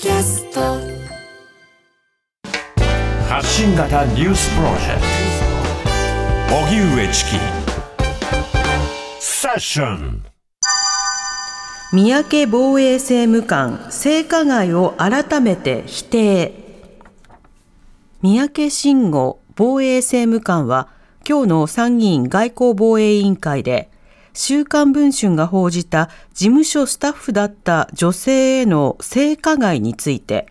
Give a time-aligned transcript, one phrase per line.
[0.00, 0.60] キャスト。
[3.28, 5.00] 発信型ニュースプロジェク
[6.48, 6.54] ト。
[6.54, 7.30] 荻上チキ。
[9.18, 10.24] セッション。
[11.92, 16.52] 三宅防衛政務官性加害を改めて否定。
[18.22, 20.90] 三宅慎吾防衛政務官は
[21.28, 23.90] 今日の参議院外交防衛委員会で
[24.40, 30.46] 週刊文春が報じた事務所スタッフだった女性への性加害について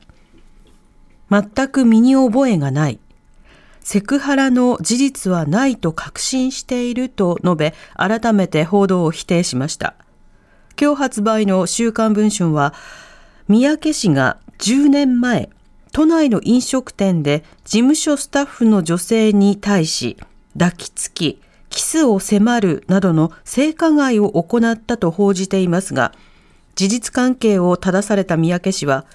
[1.31, 2.99] 全く身に覚えがない。
[3.79, 9.95] セクハラの事実はないと確信していると述べ改めて報道を否定しました。
[10.79, 12.73] 今日発売の週刊文春は
[13.47, 15.49] 三宅氏が10年前
[15.93, 20.17] 都内の飲食店で事務所スタッフの女性に対し
[20.57, 21.41] 抱きつき
[21.77, 26.11] キスを迫るなどの性加害を行ったと報じていますが、
[26.73, 29.05] 事実関係を正された三宅氏は、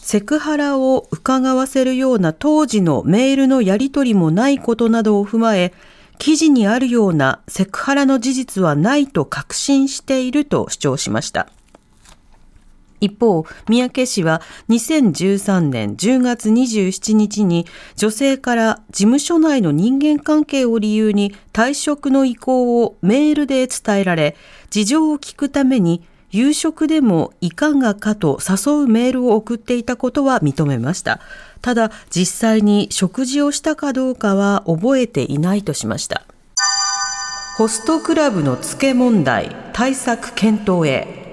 [0.00, 5.74] セクハラを伺わせるような当時のメールのやり取りもないことなどを踏まえ、
[6.18, 11.48] 記事にあるようなセクハラの事実はないと確信していると主張しました。
[13.00, 24.36] 一方、三宅氏は2013年10月27日に女性から事務所内の人間関係を理由に退職の意向をメールで伝えられ、
[24.70, 31.20] 事情を聞くために夕食でもいかがかと誘うメールを送っていたことは認めました。
[31.62, 36.22] ただ、実際に食事をしたかどうかは覚えていないとしました。
[37.56, 41.27] ホストクラブの付け問題、対策検討へ。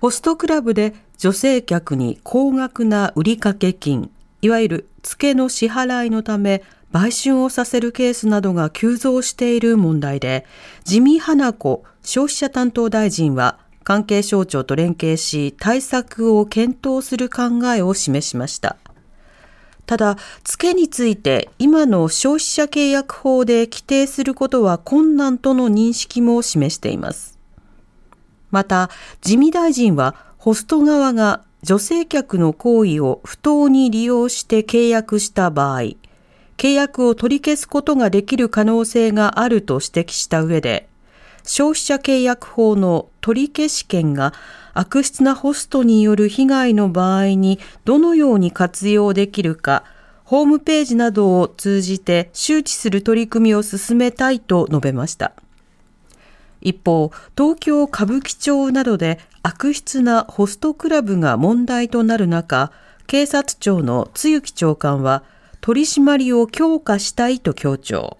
[0.00, 4.10] ホストクラブで女性客に高額な売掛金、
[4.42, 10.44] いわゆる付けの支払いのため売春をさせるケースなどが急増している問題で、
[10.86, 18.76] 自見花子消費者担当大臣は関係省庁と連携し対策を検討する考えを示しました。
[19.86, 27.35] ただ、付けについて今の消費者契約法で規定することは困難との認識も示しています。
[28.50, 28.90] また、
[29.24, 35.80] 自見大臣はホスト側が女性客の行為を不当に利用して契約した場合、
[36.56, 40.88] 契約を取り消すことができる可能性があると指摘した上で、
[41.44, 44.32] 消費者契約法の取り消し権が
[44.74, 49.84] 悪質なホストによる被害の場合にどのように活用できるか、
[50.24, 55.32] ホームページなどを通じて周知する取り組みを進めたいと述べました。
[56.66, 62.72] 一方、東京歌舞伎町などで悪質なホストクラブが問題となる中、
[63.06, 65.22] 警察庁の露木長官は
[65.60, 68.18] 取り締まりを強化したいと強調。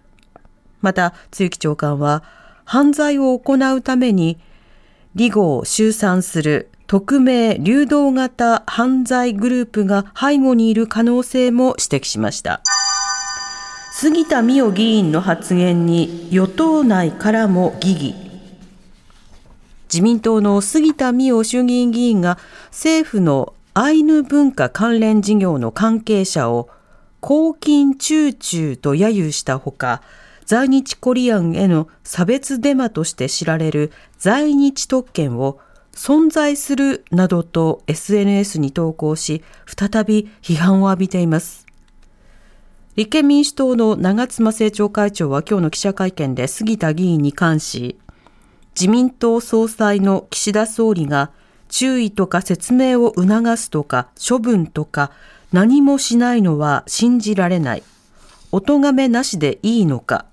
[0.81, 2.23] また、露木長官は
[2.65, 4.39] 犯罪を行うために
[5.19, 12.63] 離合を収散する匿名流動型犯罪グループが背後にいる可能性も指摘しました。
[13.93, 18.26] 杉田水脈議員の発言に与党内からも疑義。
[19.97, 22.37] 自民党の杉田水脈衆議院議員が
[22.67, 26.69] 政府のアイヌ文化関連事業の関係者を
[27.21, 30.03] 公金中中と揶揄したほか、
[30.45, 35.61] 在日コリアンへの差別デマとして知られる在日特権を
[35.93, 41.65] 存在するなどと SNS に投稿し、再び批判を浴びています。
[42.97, 47.99] 立憲民主党の長妻政調会長は今日の記者会見で杉田議員に関し、
[48.79, 51.31] 自民党総裁の岸田総理が
[51.69, 55.11] 注意とか説明を促すとか処分とか
[55.51, 57.83] 何もしないのは信じられない。
[58.53, 60.27] お咎めなしでいいのか。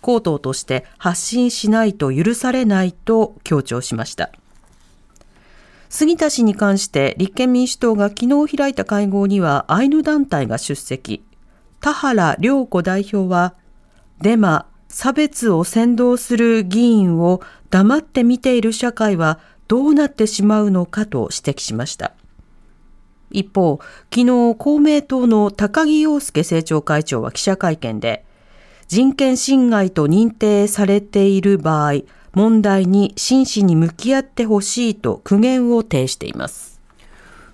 [0.00, 4.30] 公党として発信しないと許されないと強調しました。
[5.88, 11.24] 杉田氏に関して立憲民主党が昨日開いた会合にはアイヌ団体が出席。
[11.80, 13.54] 田原良子代表は、
[14.20, 17.40] デマ、差別を先導する議員を
[17.70, 22.12] 黙って見ている社会はどうなってしまうのかと指摘しました。
[23.30, 23.78] 一方、
[24.12, 28.24] 昨日公明党の高木陽介政調会長は記者会見で、
[28.88, 32.00] 人権侵害と認定されている場合、
[32.34, 36.69] 問題に真摯に向き合ってほしいと苦言を呈しています。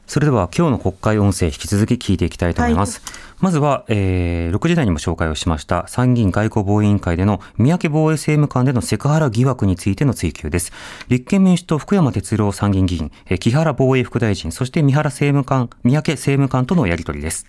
[0.06, 3.03] それでは今日の国会音声引き続き聞いていきたいと思います。
[3.05, 10.73] はい、まずは、えー、6時台にも紹介をしました参議院外交防衛委員会での三宅防衛政務官でのセクハラ疑惑についての追及です。
[11.08, 17.47] 立憲民主党福山哲郎参議院議員、えー、木原防衛副大臣、そして三原政務官、三宅政務官とのやり取りです。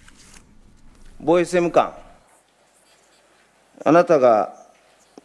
[1.19, 1.94] 防衛政務官、
[3.86, 4.53] あなたが、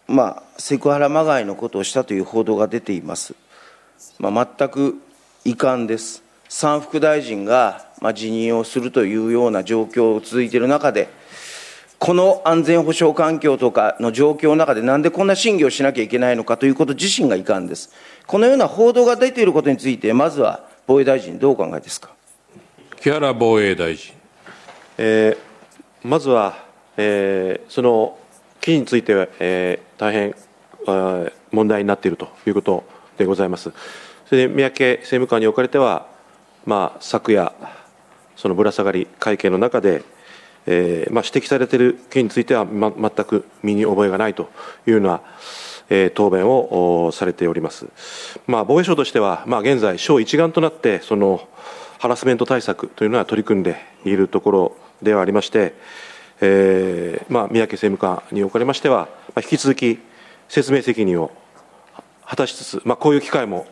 [0.07, 3.35] まあ、セクハラまがいのことをしたという報道が出ています。
[4.19, 5.01] まあ、全く
[5.45, 6.22] 遺憾です。
[6.53, 11.09] 3副大臣がまあ辞任をするというような状況が続いている中で、
[11.99, 17.91] この安全保障環境とかの状況の中で、なんでこんな審議をしなきゃいけないのかということ自身がいかんです。
[18.27, 22.11] このような報道が出ていることについて、まずは防衛大臣、どうお考えですか？
[23.01, 24.13] 木原防衛大臣。
[24.99, 26.67] えー、まずは、
[26.99, 28.19] えー、その
[28.61, 30.35] 記事については、えー、大変
[31.51, 32.85] 問題になっているということ
[33.17, 33.73] でございます。
[34.27, 36.12] それで三宅政務官におかれては、
[36.65, 37.53] まあ、昨夜、
[38.37, 40.03] そのぶら下がり会見の中で、
[40.67, 44.51] えーまあ、指摘されている件については、ま、全く身に覚えがないと
[44.87, 45.21] いうような、
[45.91, 47.87] えー、答弁をされております、
[48.47, 51.49] まあ、防衛省としては、まあ、現在、省一丸となってその
[51.99, 55.75] ハラスメント対策というのは取り組んでいるところではありまして、
[56.41, 59.99] えーまあ、三宅政務官におかれましては、まあ、引き続き
[60.49, 61.33] 説明責任を
[62.25, 63.67] 果たしつつ、まあ、こういう機会も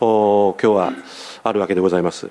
[0.00, 0.92] 今日は
[1.42, 2.30] あるわけでございます。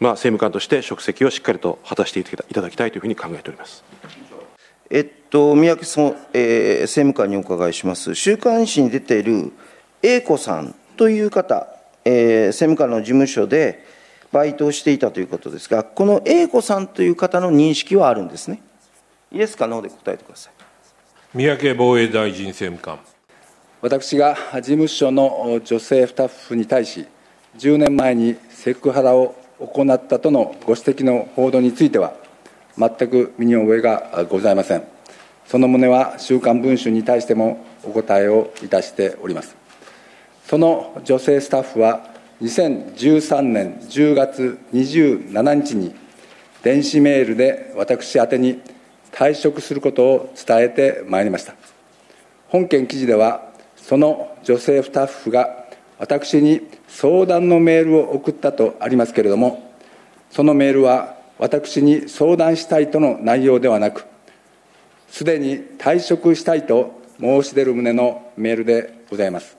[0.00, 3.84] まあ、政務官として職責をしっかりと果たしていただきたいというふうに考えております。
[4.90, 8.14] えっと、宮城そ、えー、政務官にお伺いします。
[8.14, 9.52] 週刊誌に出ている
[10.02, 11.68] 英子さんという方、
[12.04, 13.84] えー、政務官の事務所で
[14.30, 18.60] バイトをしていたということですが、この英子さんという方の認識はあるんですね。
[19.32, 20.52] イエスかノーで答えてください。
[21.34, 23.13] 三宅防衛大臣政務官。
[23.84, 27.04] 私が事務所の女性スタッフに対し、
[27.58, 32.14] 10年前にセクハラを行ったとのご指摘の報道については、
[32.78, 34.84] 全く身に覚えがございません。
[35.44, 39.54] その旨は週刊文春に対してもお答えをいたしております。
[40.46, 42.08] その女性スタッフは、
[42.40, 45.94] 2013年10月27日に、
[46.62, 48.62] 電子メールで私宛に
[49.12, 51.54] 退職することを伝えてまいりました。
[52.48, 53.52] 本件記事では、
[53.86, 55.66] その女性スタッフが
[55.98, 59.74] 私に相談のメールを送ったとありますけれども、
[60.30, 64.06] そのメールは私に相談したいとの内容ではなく、
[65.10, 69.54] すでに退職したいと申し出る旨のメールでございます。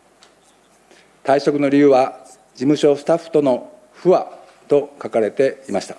[1.23, 2.25] 退職の理由は、
[2.55, 5.97] 事務所スタッフとの不和と書かれていました。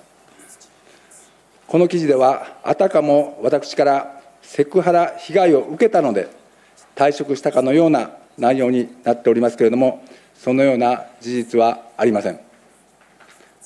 [1.69, 6.29] この記事では、あたかも私からセクハラ被害を受けたので、
[6.97, 10.03] 退職したかのような内容になっておりますけれども、
[10.35, 12.41] そのような事実はありません。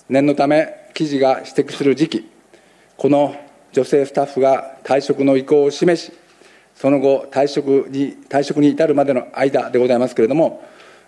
[0.08, 2.30] 念のため、記事が指摘する時期、
[2.96, 3.34] この
[3.72, 6.12] 女性スタッフが退職の意向を示し、
[6.74, 10.62] その後退職に、退職に至るまでの間でございますけれども、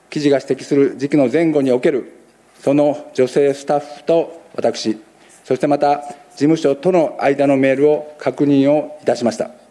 [0.08, 2.12] 記事が指摘する時期の前後における、
[2.60, 5.00] その女性スタッフと私、
[5.44, 9.61] そしてまた事務所との間のメールを確認をいたしました。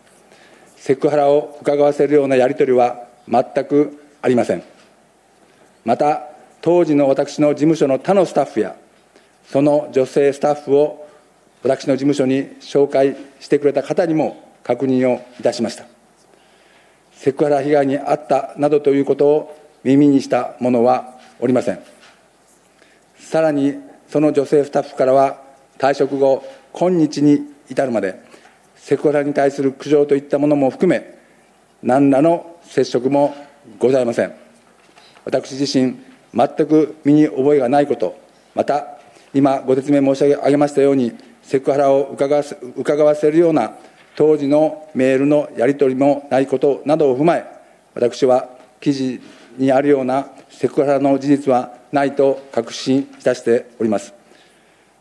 [0.81, 4.63] セクハラを伺わせるようなやり取りは全くありません。
[5.85, 6.23] また、
[6.59, 8.75] 当時の私の事務所の他のスタッフや、
[9.45, 11.07] その女性スタッフを
[11.61, 15.85] 私の事務所に紹介してくれた方にも確認をいたしました。
[17.13, 21.79] セクハラ被害に遭ったなどということを耳にした者はおりません。
[23.19, 23.75] さらに、
[24.09, 25.43] その女性スタッフからは、
[25.77, 26.43] 退職後、
[26.73, 28.30] 今日に至るまで、
[28.81, 31.13] セクハラに対する苦情といったものも含め、
[31.83, 33.35] 何らの接触も
[33.77, 34.33] ございません。
[35.23, 35.97] 私自身、
[36.33, 38.17] 全く身に覚えがないこと、
[38.55, 38.97] また、
[39.35, 43.75] 今ご説明申し上げましたように、セクハラを伺わせ伺わせるような
[44.15, 47.45] 当時のメールのやり取りもないことなどを踏まえ、
[47.93, 49.21] 私は記事
[49.57, 54.13] にあるようなセクハラの事実はないと確信いたしております。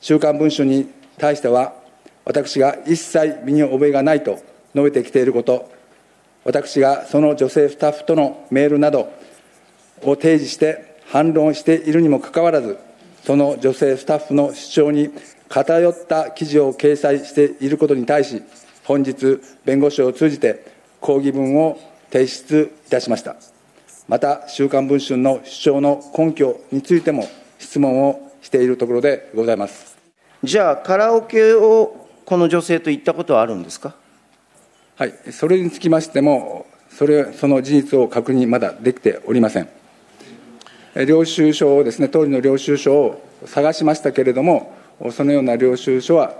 [0.00, 1.79] 週刊文春に対しては、
[2.24, 4.38] 私が一切身に覚えがないと
[4.74, 5.70] 述べてきていること、
[6.44, 9.12] 私がその女性スタッフとのメールなど
[10.02, 12.78] を提示して反論しているにもかかわらず、
[13.24, 15.10] その女性スタッフの主張に
[15.48, 18.42] 偏った記事を掲載していることに対し、
[18.84, 20.64] 本日、弁護士を通じて
[21.00, 21.78] 抗議文を
[22.10, 23.36] 提出いたしました。
[24.08, 29.98] また、週刊文春の主張の根拠についても質問をしているところでございます。
[30.42, 31.99] じゃあ、カラオケを
[32.30, 33.96] この女性と言ったことはあるんですか？
[34.94, 39.68] はい、それにつきましても、それその事実を確認まだできておりません。
[41.08, 44.72] 領収書をですね、当時の領収書を探しましたけれども、
[45.10, 46.36] そのような領収書は、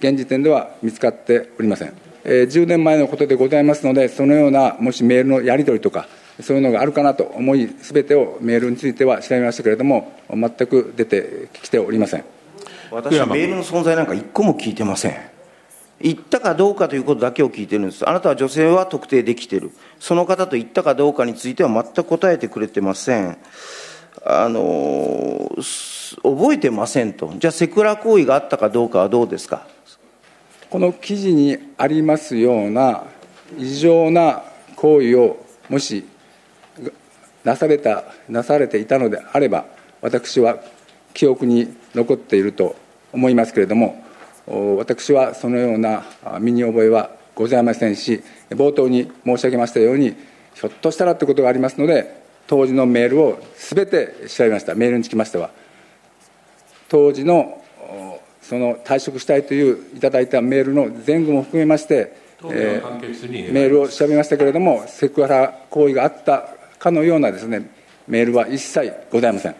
[0.00, 1.94] 現時点では見つかっておりません。
[2.24, 6.08] 10年前のことでございますので、そのようなもしメールのやり取りとか、
[6.42, 12.24] そういうのがあるかなと思い、すべてをメールについては調べましたけれども、全く出てきておりません
[12.92, 15.16] 私はメールの存在なんか一個も聞いてません。
[16.00, 18.06] 言ったかどうかということだけを聞いてるんです。
[18.08, 19.70] あなたは女性は特定できてる。
[19.98, 23.38] その方と言ったかどうかについては全く答えてくれてません。
[24.24, 29.66] あのす覚えてませんと、じゃあ、セクハラ行為があったかどうかはどうですか？
[30.68, 33.04] この記事にありますような
[33.58, 34.42] 異常な
[34.76, 36.04] 行為をもし
[37.44, 39.64] なされたなされていたのであれば、
[40.02, 40.58] 私は
[41.14, 42.76] 記憶に残っていると
[43.12, 44.02] 思いますけれども、
[44.76, 46.04] 私はそのような
[46.40, 50.14] 身に覚えはございませんし、冒頭に申し上げましたように、
[50.54, 55.50] ひょっとしたらということがありますので、当時のメールをすべて調べました、メールにつきましては。
[56.88, 57.62] 当時の
[58.42, 62.14] その退職したいといういただいたメールの前後も含めまして、
[62.50, 67.70] えー、メールを調べましたけれども、セクハラ行為があったかのようなですね、
[68.08, 69.54] メールは一切ございません。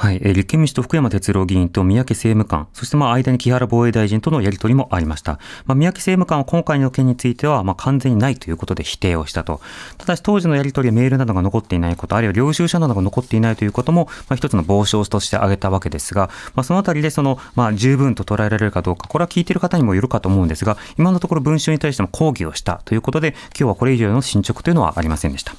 [0.00, 5.32] はい、えー、立憲民主党福山哲郎議員と三宅政務官、そしてまあ間に木原防衛大臣とのやり取りもありました。
[5.66, 9.60] まあ、三宅政務官は今回の件についてはまあ完全にないということで否定をしたと。
[9.98, 25.52] ただし当時のやり取りやメールなどが残っていないこと、あるいは領収書などが残っていないということも、まあ、一つの防止として挙げたわけですが、まあ、そのあたりでその、まあ、十分と捉えられるかどうか、これは聞いている方にもよるかと思うんですが、今のところ文書に対しても抗議をしたということで、今日はこれ以上の進捗というのはありませんでした。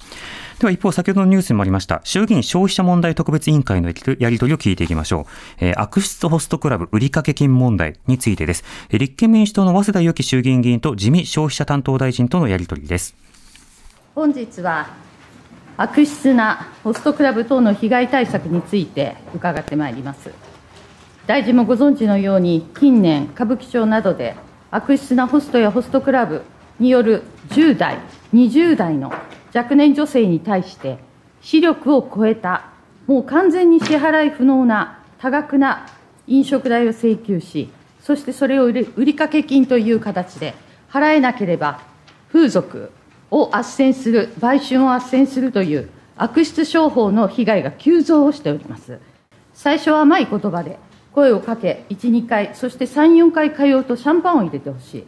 [0.62, 3.88] では一方、先ほどのニュースにもありました、衆議院消費者問題特別委員会の
[4.20, 5.26] やり取りを聞いていきましょう。
[5.60, 8.64] えー、悪質ホストクラブ売掛金問題についてです。
[8.92, 13.16] 立憲民主党の早稲田良樹衆議院議員と自民消費者担当大臣とのやり取りです。
[14.14, 14.90] 本日は
[15.78, 20.30] 悪質なホストクラブ等の被害対策について伺ってまいります。
[21.26, 24.36] 大臣もご存知のように、近年、歌舞伎町などで
[24.70, 26.44] 悪質なホストやホストクラブ
[26.80, 27.98] による10代、
[28.34, 29.14] 20代の
[29.54, 30.98] 若年女性に対して、
[31.42, 32.70] 視力を超えた、
[33.08, 35.88] もう完全に支払い不能な多額な
[36.28, 37.70] 飲食代を請求し、
[38.02, 40.54] そしてそれを売掛金という形で
[40.90, 41.82] 払えなければ、
[42.32, 42.92] 風俗
[43.30, 49.00] を斡旋する、売春を斡旋するという悪質商法の被害が急増をしております。
[49.54, 50.80] 最初は甘い言葉で
[51.14, 55.04] 声をかけ、1、2回、そして3、4回通うとシャンパンを入れてほしい。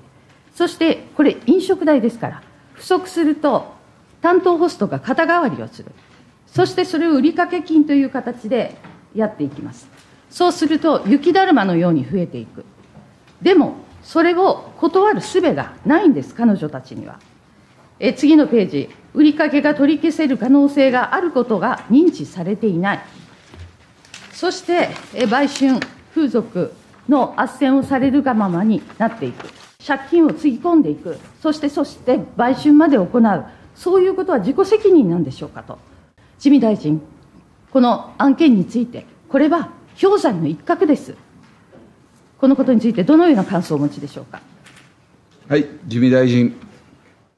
[0.53, 2.41] そしてこれ飲食代ですから、
[2.73, 3.73] 不足すると
[4.21, 5.91] 担当ホストが肩代わりをする。
[6.47, 8.75] そしてそれを売掛金という形で
[9.15, 9.87] やっていきます。
[10.29, 12.65] そうすると雪だるまのように増えていく。
[13.41, 17.19] でも、それを断る術がないんです、彼女たちには。
[17.99, 22.99] え次のページ、売掛が取り消せる可能性があることが認知されていない。
[24.31, 25.79] そして、え売春、
[26.13, 26.73] 風俗
[27.07, 29.62] の斡旋をされるがままになっていく。
[29.85, 31.17] 借金をつぎ込んでいく。
[31.41, 33.45] そして、そして売春まで行う。
[33.75, 35.77] そういうことは自己責任なんでしょうかと。
[36.37, 37.01] 自見大臣、
[37.71, 41.15] この案件について、これは氷山の一角です。
[42.37, 44.41] このことについて、どのような感想をお持ちでしょうか。
[45.47, 46.53] はい、自見大臣。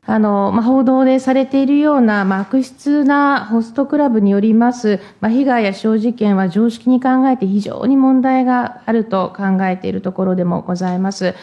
[0.08, 11.34] あの、まあ、報道でされているような、まあ、悪質なホストクラブによります、まあ、被害や小事件は常識に考えて非常に問題があると考えているところでもございます。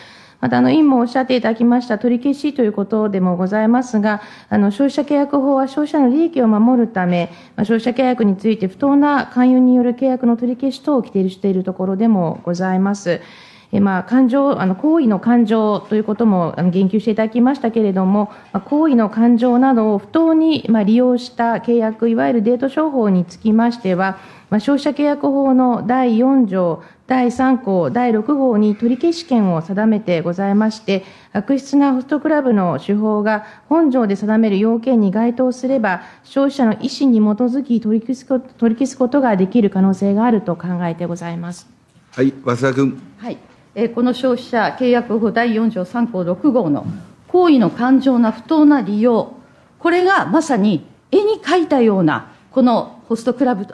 [0.43, 13.21] また、あの、委員もおっしゃっていただきました取り消しということでもございますが、あの、消費者契約法は消費者の利益を守るため、ま、消費者契約について不当な勧誘による契約の取り消し等を規定しているところでもございます。
[13.71, 24.19] えまあ、感情、あの、行為の感情ということも、言及していただきましたけれども、まあ、行為の感情などを不当に、まあ、利用した契約、いわゆるデート商法につきましては、
[24.53, 38.27] まあ、消費者契約法の第4条、第3項、第6号に取り消し権を定めてございまして、悪質なホストクラブの手法が本条で定める要件に該当すれば、消費者の意思に基づき取り消す
[38.59, 41.67] 取り消すことができる可能性があると考えてございます。
[42.11, 43.03] はい、増田君。
[43.17, 43.39] はい
[43.75, 46.85] えこの消費者契約法第4条3項6号の
[47.29, 49.33] 行為の感情な不当な利用、
[49.79, 53.67] これがまさに絵に描いたような、このホストクラブ、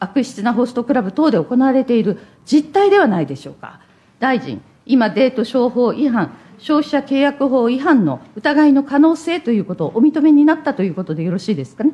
[0.00, 3.80] 悪質なホストクラブ等で行われている実態ではないでしょうか。
[4.18, 11.92] 大臣、今、デート商法違反、消費者契約法違反の疑いの可能性ということをお認めになったということでよろしいですかね。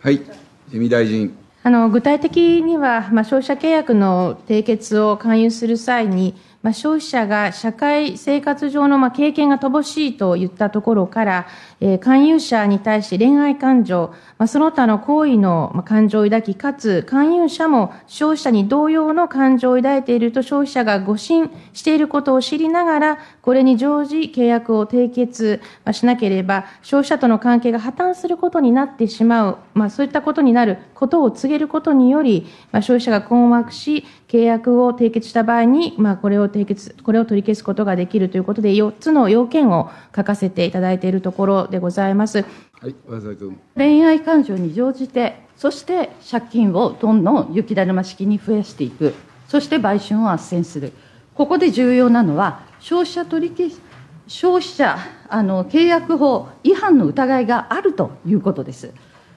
[0.00, 0.20] はい、
[0.66, 1.32] 自見大臣。
[1.62, 11.46] あの具体的には、まあ、消費者契約の締結を勧誘する際に、まあ、消費者が社会生活上のまあ経験が乏しいといったところから、
[11.80, 25.60] えー、勧誘者に対して恋愛感情、まあ、その他の行為のまあ感情を抱き、かつ勧誘者も消費者に同様の感情を抱いていると消費者が誤信していることを知りながら、これに乗じ契約を締結
[25.92, 42.44] しなければ、消費者との関係が破綻することになってしまう、まあ、そういったことになることを告げることにより、まあ、消費者が困惑し、契約を締結した場合に、まあ、これをを締結これを取り消すことができるということで4つの要件を書かせていただいているところでございます。
[42.80, 43.58] はい、和田君。
[43.76, 49.14] 恋愛感情に乗じて、そして借金をどんどん雪だるま式に増やしていく、
[49.48, 50.92] そして売春を斡旋する、
[51.34, 53.72] ここで重要なのは、消費者取引
[54.28, 58.92] 消費者あの契約法違反の疑いがあるということです。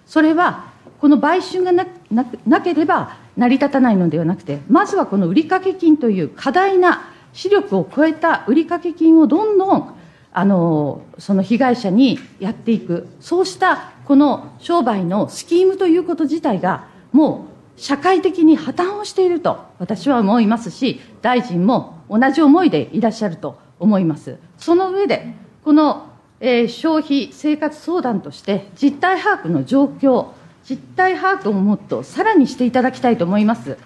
[0.05, 0.65] それは
[0.99, 9.95] この売春がなななければ成り立たないのではなくて、まずはこの売掛金という過大な視力を超えた売掛金をどんどん
[10.33, 17.47] あのその被害者にやっていく、そうしたこの商売のスキームということ自体が、も
[17.77, 24.37] う社会的に破綻をしていると私は思いますし、大臣も同じ思いでいらっしゃると思います。
[24.57, 25.33] その上で、
[25.63, 26.07] この、
[26.39, 30.27] えー消費生活相談として、実態把握の状況、
[30.67, 33.77] 実態把握をもっとさらにしていただきたいと思います。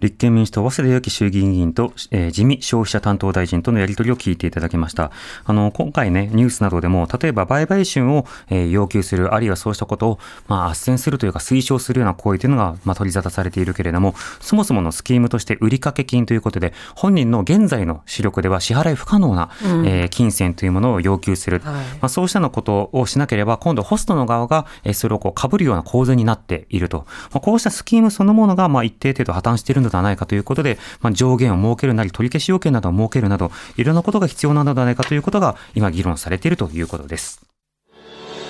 [0.00, 5.10] 立憲民主党、早稲田由紀衆議院議員と、えー自見消費者担当大臣とのやり取りを聞いていただきました。
[5.44, 21.60] あの、今回ね、ニュースなどでも、例えば売買春を、えー要求する、あるいはそうしたことを、まあ、斡旋するというか推奨するような行為というのが、まあ、取り沙汰されているけれども、そもそものスキームとして売掛金ということで、本人の現在の視力では支払い不可能な、うんえー金銭というものを要求する。
[21.64, 27.06] はいまあ、そうしたのことをしなければ、今度ホストの側が、えーそれをこう被るような構図になっていると。
[27.32, 37.40] まあ、こうしたスキームそのものが、まあ、一定程度破綻しているのではないかということで、まあ、上限を設けるなり、取り消し要件などを設けるなど、いろんなことが必要なのではないかということが、今議論されているということです。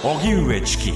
[0.03, 0.93] 荻上チキ